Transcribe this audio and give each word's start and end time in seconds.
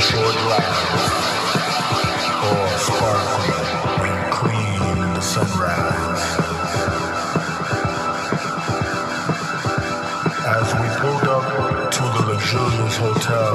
short 0.00 0.34
loud, 0.46 0.94
or 2.46 2.68
sparkling 2.78 4.06
and 4.06 4.32
clean 4.32 4.80
in 4.92 5.00
the 5.14 5.20
sunrise. 5.20 6.24
As 10.46 10.68
we 10.78 10.86
pulled 11.00 11.28
up 11.28 11.46
to 11.90 12.02
the 12.14 12.22
luxurious 12.32 12.96
hotel, 12.96 13.54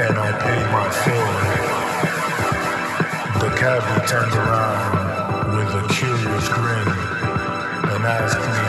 and 0.00 0.18
I 0.18 0.32
paid 0.42 0.66
my 0.72 0.90
fare, 0.90 1.44
the 3.38 3.50
cabbie 3.56 4.06
turned 4.08 4.34
around 4.34 5.56
with 5.56 5.70
a 5.74 5.86
curious 5.94 6.48
grin 6.48 6.88
and 7.94 8.04
asked 8.04 8.40
me 8.40 8.67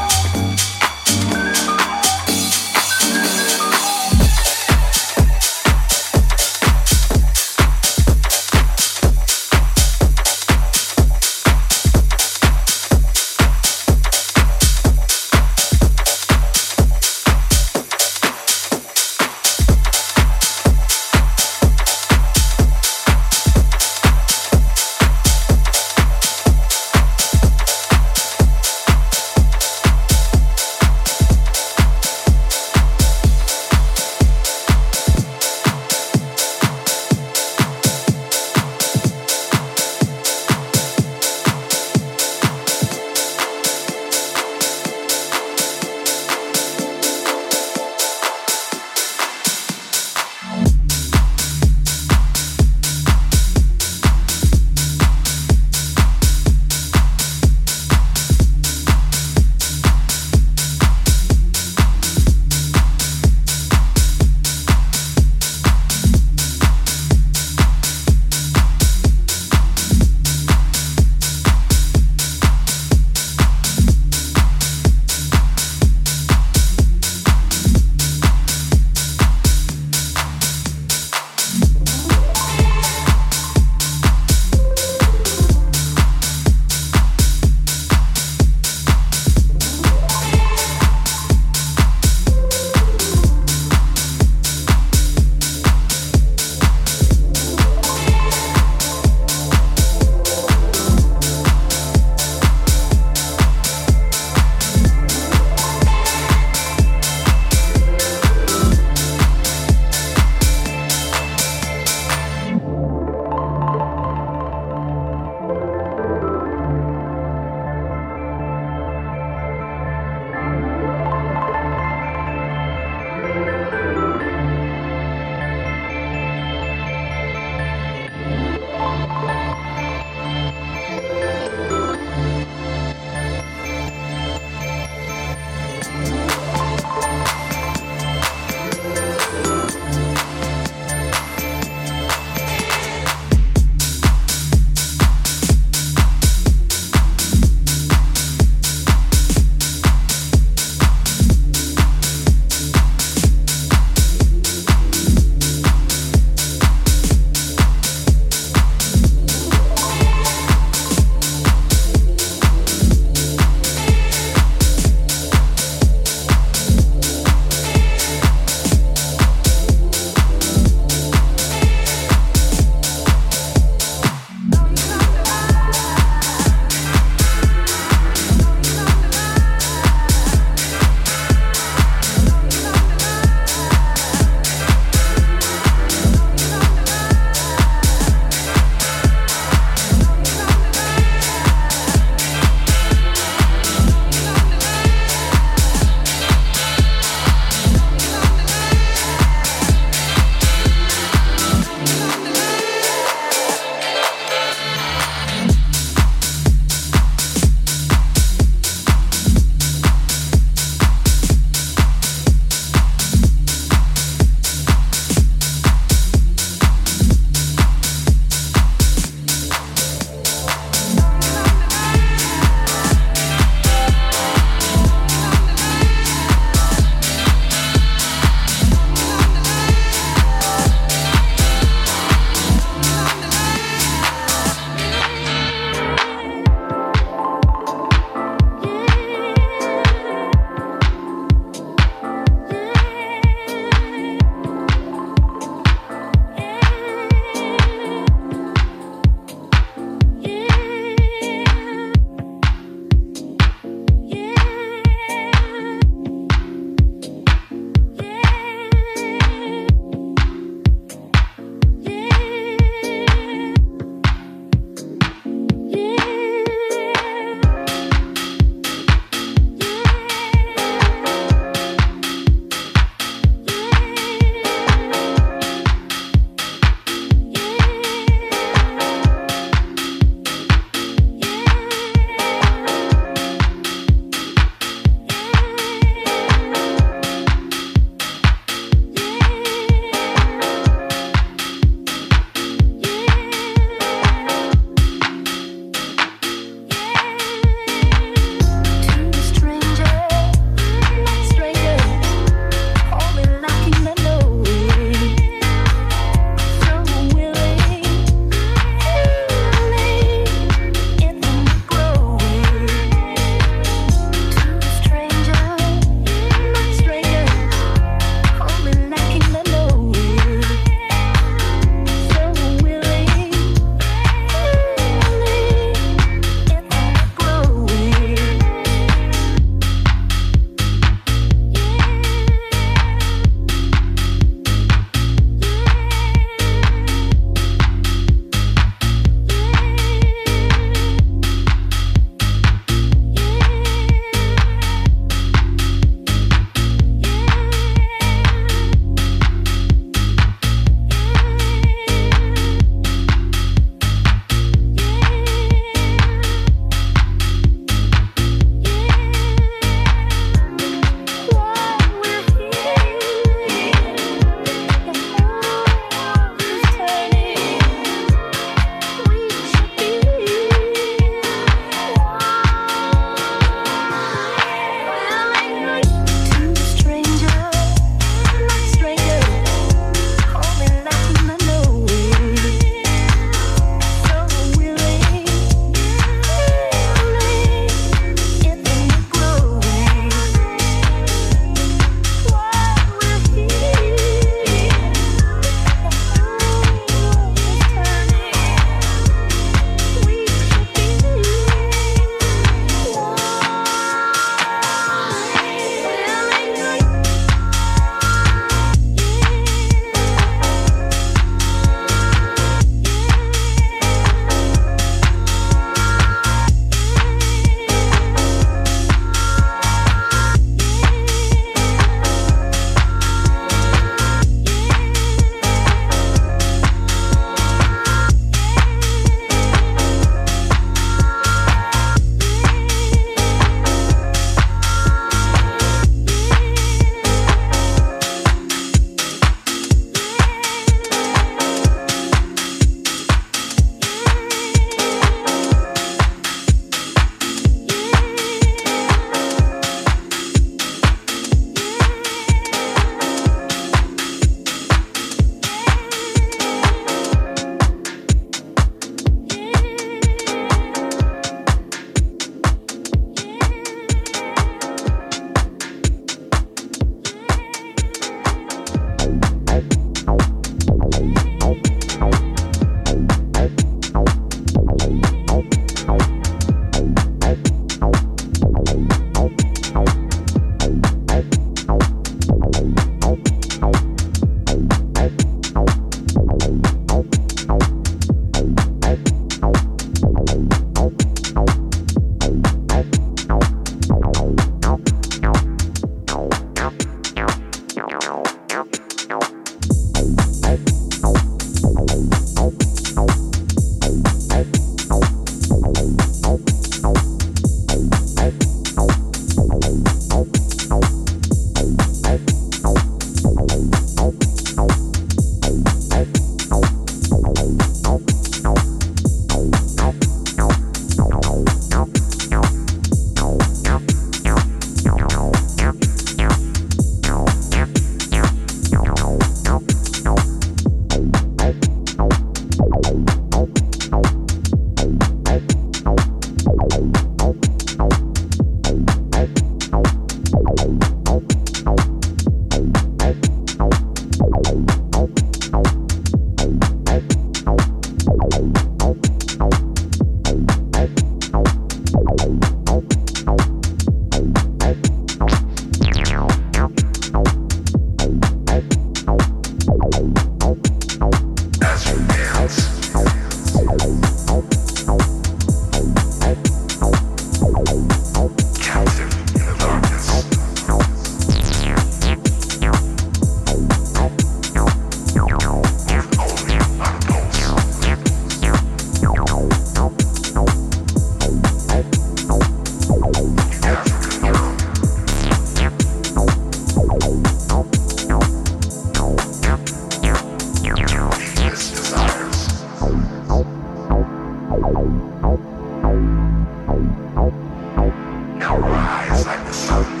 Out. 599.51 600.00